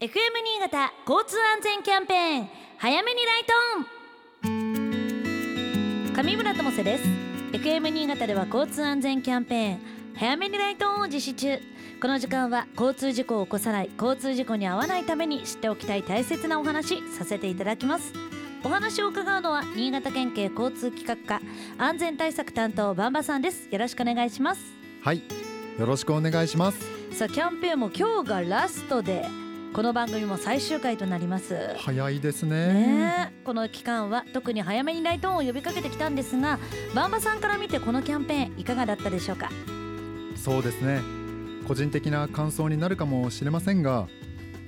[0.00, 0.10] FM
[0.44, 3.52] 新潟交通安全キャンペーン早めにライト
[4.46, 6.14] オン。
[6.14, 7.04] 上村智世です。
[7.50, 9.80] FM 新潟では交通安全キャンペーン
[10.14, 11.58] 早めにライトオンを実施中。
[12.00, 18.12] この時間は交通事故を起こさない交通事故に遭わないために知っておきたい大切なお話させていただきます。
[18.62, 21.42] お話を伺うのは新潟県警交通企画課
[21.76, 23.66] 安全対策担当バンバさんです。
[23.68, 24.62] よろしくお願いします。
[25.02, 25.24] はい
[25.76, 26.78] よろしくお願いします。
[27.16, 29.26] さあキャンペーンも今日がラストで
[29.74, 31.54] この番組も最終回となります。
[31.76, 32.72] 早いですね。
[32.72, 33.30] ね。
[33.32, 36.58] えこの期間は特に早めにライトオンを呼びかけてきたんですが
[36.94, 39.50] バンバさんから見てこのキャンペーンいかがだったでしょうか？
[40.36, 41.00] そうですね。
[41.66, 44.08] 個人的な感想になるかもしれませんが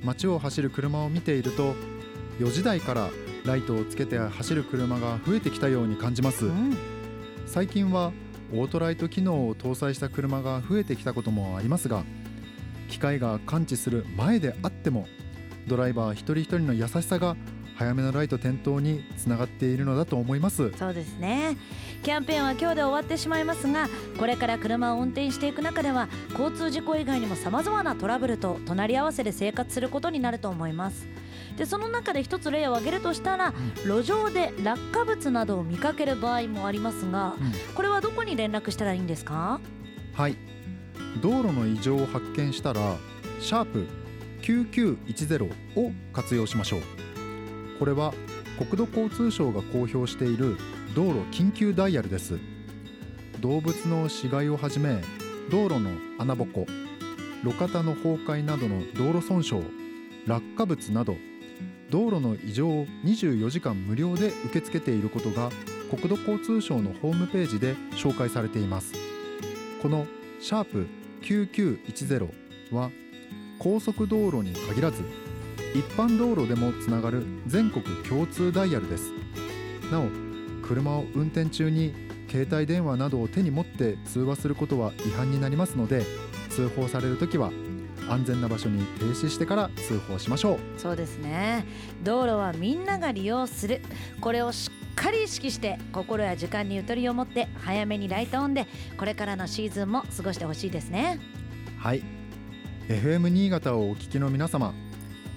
[0.05, 1.75] 街を走る車を見ていると
[2.39, 3.09] 4時台から
[3.47, 6.77] ライトをつけて走る車が増えてきたように感じます、うん。
[7.47, 8.13] 最近は
[8.53, 12.05] オートライト機能を搭載した車が増えてきたこともありますが
[12.91, 15.07] 機械が感知する前であっても
[15.67, 17.37] ドライバー一人一人の優しさが
[17.77, 20.71] 早めのライト点灯につながっているのだと思います。
[20.77, 21.57] そうですね。
[22.03, 23.89] キャンペーンは今日で終わってしまいますが
[24.19, 31.07] これから車を運転していく中では交通事故以外にも様々なトラブルと隣り合わせで生活することになると思います。
[31.57, 33.53] でその中で一つ例を挙げるとしたら、
[33.85, 37.75] 路上で落下物などを見かける場合もありますが、うん。
[37.75, 39.61] これはどこに連絡したらいいんですか？
[40.15, 40.37] はい
[41.23, 42.97] 道路の異常を発見したら
[43.41, 43.87] シャープ
[44.43, 46.81] 9910を活用しましょう。
[47.79, 48.13] これは
[48.59, 50.57] 国土交通省が公表している
[50.95, 52.39] 道路緊急ダイヤルです。
[53.41, 55.03] 動物の死骸をはじめ
[55.51, 56.67] 道路の穴ぼこ
[57.43, 59.63] 路肩の崩壊などの道路損傷
[60.27, 61.17] 落下物など
[61.89, 65.51] 道路の異常を24時間無料で受け付けていることが
[65.89, 68.93] 国土交通省のホームページで紹介されています。
[69.83, 70.07] この
[70.39, 70.87] シャープ
[71.23, 72.91] 9910は
[73.59, 75.03] 高速道路に限らず
[75.75, 79.13] 一般道路でもつながる全国共通ダイヤルです。
[79.91, 80.09] なお
[80.67, 81.95] 車を運転中に
[82.29, 86.05] 携帯電話などを手に持って通話することは違反になりますので
[86.49, 87.51] 通報されるときは
[88.11, 90.59] 安全な場所に停止してから通報しましょう。
[90.77, 91.65] そうですね。
[92.03, 93.81] 道路はみんなが利用する。
[94.21, 98.67] これをしっかり意識して心や時間にゆとりを持って早めにライトオンで
[98.99, 101.21] これからのシーズンも過ごしてほしいですね。
[101.79, 102.03] はい。
[102.89, 104.75] FM 新潟をお聞きの皆様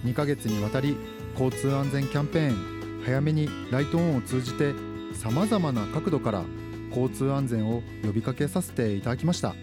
[0.04, 0.98] 2ヶ月にわたり
[1.34, 4.74] 交通安全キャンペーン早めにライトオンを通じて
[5.14, 6.44] さまざまな角度から
[6.90, 9.54] 交通安全を呼びかけさせていただきました。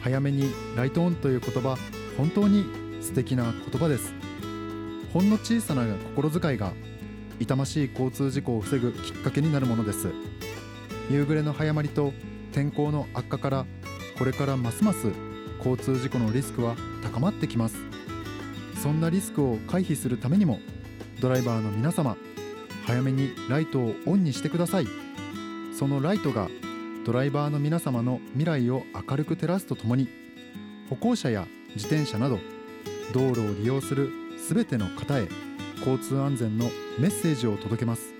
[0.00, 1.76] 早めにライトオンという言葉
[2.16, 2.64] 本当に
[3.00, 4.12] 素敵な言葉です。
[5.12, 5.84] ほんの小さな
[6.16, 6.72] 心遣いが
[7.40, 10.08] 痛ましい交通事故を防ぐきっかけになるものです。
[11.10, 12.12] 夕暮れの早まりと
[12.52, 13.66] 天候の悪化から
[14.18, 15.08] これからますます
[15.58, 17.76] 交通事故のリスクは高まってきます。
[18.82, 20.60] そんなリスクを回避するためにも
[21.20, 22.16] ドライバーの皆様
[22.84, 24.86] 早めにライトをオンにしてください。
[25.76, 26.48] そのライトが
[27.04, 30.08] ドライバーの皆様の未来を明るく照らすとともに
[30.88, 32.38] 歩行者や自転車など
[33.12, 35.28] 道路を利用するすべての方へ
[35.78, 38.14] 交通安全のメッセージを届けます。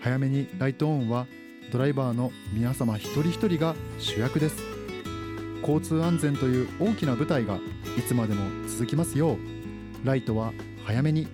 [0.00, 1.26] 早めにライトオンは
[1.72, 4.56] ドライバーの皆様一人一人が主役です。
[5.60, 7.58] 交通安全という大きな舞台が
[7.98, 10.06] いつまでも続きますよう。
[10.06, 10.52] ライトは
[10.84, 11.26] 早めに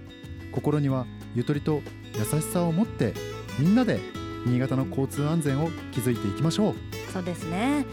[0.53, 1.83] 心にはゆとりと
[2.15, 3.13] 優しさを持って
[3.59, 3.99] みんなで
[4.47, 6.75] 新潟の交通安全を築いていきましょう。
[7.13, 7.85] そうですね。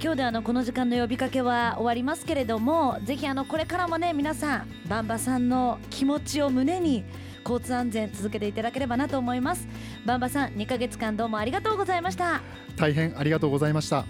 [0.00, 7.04] 今日であのこの時間の呼びかけは終わりますけれどもぜひあのこれからもね皆さんバンバさんの気持ちを胸に
[7.44, 9.66] 交通安全続けていただければなと思います。
[10.06, 12.42] バンバさん2ヶ月間どうもありがとうございました。
[12.76, 14.04] 大変ありがとうございました。